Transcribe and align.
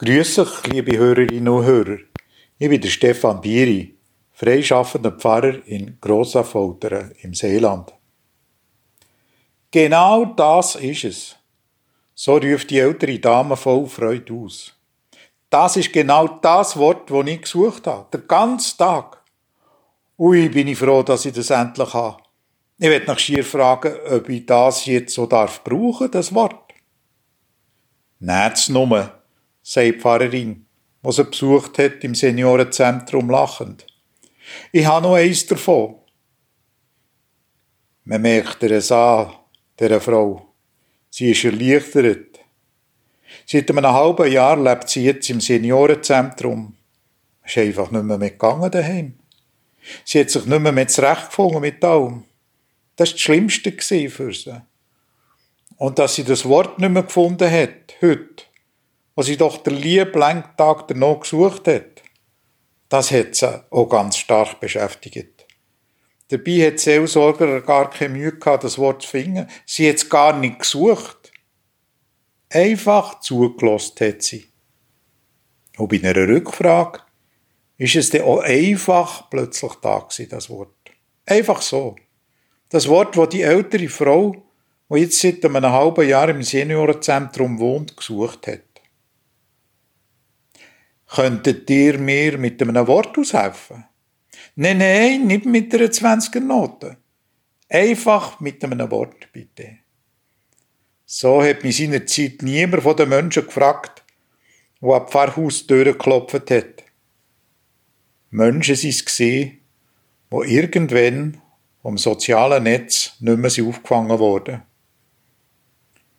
Grüß 0.00 0.38
euch, 0.38 0.64
liebe 0.68 0.96
Hörerinnen 0.96 1.48
und 1.48 1.64
Hörer. 1.64 1.98
Ich 2.56 2.68
bin 2.68 2.80
der 2.80 2.88
Stefan 2.88 3.40
Bieri, 3.40 3.96
freischaffender 4.30 5.10
Pfarrer 5.10 5.66
in 5.66 5.98
Grossaffoltern 6.00 7.10
im 7.22 7.34
Seeland. 7.34 7.92
Genau 9.72 10.24
das 10.24 10.76
ist 10.76 11.02
es. 11.02 11.36
So 12.14 12.36
ruft 12.36 12.70
die 12.70 12.78
ältere 12.78 13.18
Dame 13.18 13.56
voll 13.56 13.88
Freude 13.88 14.32
aus. 14.32 14.72
Das 15.50 15.76
ist 15.76 15.92
genau 15.92 16.28
das 16.28 16.76
Wort, 16.76 17.10
das 17.10 17.26
ich 17.26 17.42
gesucht 17.42 17.88
habe. 17.88 18.06
Den 18.16 18.28
ganzen 18.28 18.78
Tag. 18.78 19.20
Ui, 20.16 20.48
bin 20.48 20.68
ich 20.68 20.78
froh, 20.78 21.02
dass 21.02 21.24
ich 21.24 21.32
das 21.32 21.50
endlich 21.50 21.92
habe. 21.92 22.22
Ich 22.78 22.88
werde 22.88 23.06
nach 23.06 23.18
schier 23.18 23.44
fragen, 23.44 23.96
ob 24.08 24.28
ich 24.28 24.46
das 24.46 24.86
jetzt 24.86 25.12
so 25.12 25.26
darf 25.26 25.64
brauchen, 25.64 26.08
das 26.08 26.32
Wort. 26.32 26.72
Nichts 28.20 28.68
nur, 28.68 29.17
sagt 29.68 29.86
die 29.86 29.92
Pfarrerin, 29.92 30.66
die 31.04 31.12
sie 31.12 31.24
besucht 31.24 31.78
hat 31.78 32.02
im 32.02 32.14
Seniorenzentrum 32.14 33.28
lachend. 33.28 33.86
Ich 34.72 34.86
habe 34.86 35.06
noch 35.06 35.16
eins 35.16 35.46
davon. 35.46 35.96
Man 38.04 38.22
merkt 38.22 38.62
es 38.62 38.90
an, 38.90 39.30
dieser 39.78 40.00
Frau. 40.00 40.54
Sie 41.10 41.32
ist 41.32 41.44
erleichtert. 41.44 42.40
Seit 43.44 43.70
einem 43.70 43.86
halben 43.86 44.32
Jahr 44.32 44.56
lebt 44.56 44.88
sie 44.88 45.04
jetzt 45.04 45.28
im 45.28 45.40
Seniorenzentrum. 45.40 46.74
Es 47.42 47.52
ist 47.52 47.58
einfach 47.58 47.90
nicht 47.90 48.04
mehr 48.04 48.16
mitgegangen 48.16 48.70
daheim. 48.70 49.18
Sie 50.04 50.20
hat 50.20 50.30
sich 50.30 50.46
nicht 50.46 50.60
mehr, 50.60 50.72
mehr 50.72 50.88
zurechtgefunden 50.88 51.60
mit 51.60 51.84
allem. 51.84 52.24
Das 52.96 53.10
war 53.10 53.12
das 53.12 53.20
Schlimmste 53.20 53.72
für 54.08 54.32
sie. 54.32 54.62
Und 55.76 55.98
dass 55.98 56.14
sie 56.14 56.24
das 56.24 56.46
Wort 56.46 56.78
nicht 56.78 56.90
mehr 56.90 57.02
gefunden 57.02 57.50
hat, 57.50 57.94
heute, 58.00 58.44
was 59.18 59.26
sie 59.26 59.36
doch 59.36 59.56
der 59.56 59.72
liebe 59.72 60.16
langen 60.16 60.44
Tag 60.56 60.86
danach 60.86 61.18
gesucht 61.18 61.66
hat. 61.66 62.04
Das 62.88 63.10
hat 63.10 63.34
sie 63.34 63.64
auch 63.68 63.88
ganz 63.88 64.16
stark 64.16 64.60
beschäftigt. 64.60 65.44
Dabei 66.28 66.66
hat 66.68 66.74
die 66.74 66.78
Seelsorger 66.78 67.60
gar 67.62 67.90
keine 67.90 68.10
Mühe 68.14 68.38
gehabt, 68.38 68.62
das 68.62 68.78
Wort 68.78 69.02
zu 69.02 69.08
finden. 69.08 69.48
Sie 69.66 69.88
hat 69.88 69.96
es 69.96 70.08
gar 70.08 70.38
nicht 70.38 70.60
gesucht. 70.60 71.32
Einfach 72.48 73.18
zugelost 73.18 74.00
hat 74.00 74.22
sie. 74.22 74.46
Und 75.78 75.88
bei 75.88 75.96
einer 75.96 76.14
Rückfrage 76.14 77.00
ist 77.76 77.96
es 77.96 78.10
dann 78.10 78.22
auch 78.22 78.38
einfach 78.38 79.28
plötzlich 79.30 79.72
da 79.82 79.98
gewesen, 79.98 80.28
das 80.30 80.48
Wort. 80.48 80.92
Einfach 81.26 81.60
so. 81.60 81.96
Das 82.68 82.86
Wort, 82.86 83.16
wo 83.16 83.26
die 83.26 83.42
ältere 83.42 83.88
Frau, 83.88 84.36
die 84.90 85.00
jetzt 85.00 85.20
seit 85.20 85.44
einem 85.44 85.64
halben 85.64 86.08
Jahr 86.08 86.28
im 86.28 86.44
Seniorenzentrum 86.44 87.58
wohnt, 87.58 87.96
gesucht 87.96 88.46
hat. 88.46 88.67
Könntet 91.08 91.68
ihr 91.70 91.98
mir 91.98 92.38
mit 92.38 92.60
einem 92.60 92.86
Wort 92.86 93.16
aushelfen? 93.18 93.84
Nein, 94.56 94.78
nein, 94.78 95.26
nicht 95.26 95.46
mit 95.46 95.74
einer 95.74 95.86
20er 95.86 96.40
Note. 96.40 96.98
Einfach 97.68 98.40
mit 98.40 98.62
einem 98.62 98.90
Wort, 98.90 99.32
bitte. 99.32 99.78
So 101.06 101.42
hat 101.42 101.64
mich 101.64 101.78
seinerzeit 101.78 102.42
niemand 102.42 102.82
von 102.82 102.96
den 102.96 103.08
Menschen 103.08 103.46
gefragt, 103.46 104.04
die 104.80 104.86
an 104.86 105.04
die 105.06 105.10
Pfarrhaustüre 105.10 105.92
geklopft 105.92 106.50
hat. 106.50 106.84
Menschen 108.30 108.76
sind 108.76 108.90
es 108.90 109.16
die 109.16 109.58
irgendwann 110.30 111.40
vom 111.80 111.96
sozialen 111.96 112.64
Netz 112.64 113.12
nicht 113.20 113.38
mehr 113.38 113.66
aufgefangen 113.66 114.18
wurden. 114.18 114.62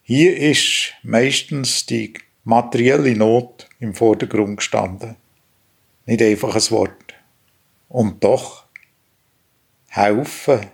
Hier 0.00 0.36
ist 0.36 0.94
meistens 1.02 1.84
die 1.84 2.14
materielle 2.50 3.14
Not 3.14 3.68
im 3.78 3.94
Vordergrund 3.94 4.56
gestanden. 4.56 5.16
Nicht 6.04 6.20
einfach 6.20 6.54
ein 6.54 6.70
Wort. 6.72 7.14
Und 7.88 8.22
doch, 8.24 8.64
helfen. 9.88 10.66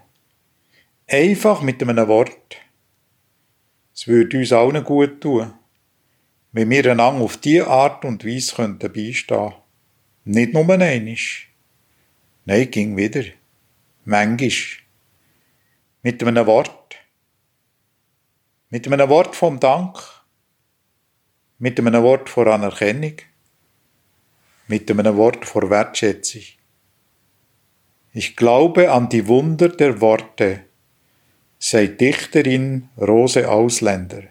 Einfach 1.06 1.60
mit 1.60 1.82
einem 1.82 2.09
Wort. 2.09 2.56
Es 3.94 4.09
würde 4.09 4.38
uns 4.38 4.53
allen 4.53 4.82
gut 4.84 5.20
tun, 5.20 5.53
wenn 6.53 6.70
wir 6.70 6.91
einander 6.91 7.22
auf 7.22 7.36
diese 7.36 7.66
Art 7.66 8.04
und 8.04 8.25
Weise 8.25 8.56
könnten 8.56 8.92
beistehen 8.92 9.53
Nicht 10.25 10.54
nur 10.54 10.69
einisch. 10.70 11.53
Nein, 12.47 12.70
ging 12.70 12.97
wieder. 12.97 13.25
Manchmal. 14.04 14.50
Mit 16.03 16.22
einem 16.22 16.47
Wort. 16.47 16.97
Mit 18.70 18.91
einem 18.91 19.09
Wort 19.09 19.36
vom 19.36 19.60
Dank 19.60 20.16
mit 21.58 21.78
einem 21.78 22.02
Wort 22.02 22.28
vor 22.28 22.46
Anerkennung, 22.48 23.14
mit 24.68 24.90
einem 24.90 25.16
Wort 25.16 25.44
vor 25.44 25.70
Wertschätzung. 25.70 26.42
Ich 28.12 28.36
glaube 28.36 28.90
an 28.90 29.08
die 29.08 29.26
Wunder 29.26 29.68
der 29.68 30.00
Worte, 30.00 30.64
sei 31.58 31.86
Dichterin 31.86 32.88
Rose 32.98 33.48
Ausländer. 33.48 34.22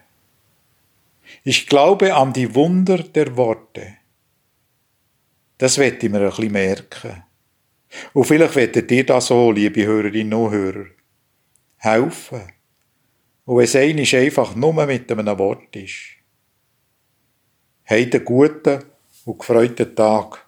Ich 1.44 1.68
glaube 1.68 2.16
an 2.16 2.34
die 2.34 2.54
Wunder 2.54 3.00
der 3.00 3.36
Worte. 3.38 3.98
Das 5.58 5.78
wird 5.78 6.04
ich 6.04 6.10
mir 6.10 6.22
ein 6.22 6.30
bisschen 6.30 6.52
merken. 6.52 7.24
Und 8.14 8.26
vielleicht 8.26 8.56
werdet 8.56 8.92
ihr 8.92 9.06
das 9.06 9.28
so, 9.28 9.52
liebe 9.52 9.86
Hörerinnen 9.86 10.34
und 10.34 10.52
Hörer, 10.52 10.86
helfen. 11.78 12.42
Und 13.46 13.58
wenn 13.58 13.64
es 13.64 13.76
einisch 13.76 14.14
einfach 14.16 14.56
nur 14.56 14.86
mit 14.86 15.12
einem 15.12 15.38
Wort 15.38 15.76
ist. 15.76 16.16
Habt 17.88 18.26
guten 18.26 18.84
und 19.26 19.38
gefreuten 19.38 19.96
Tag. 19.96 20.45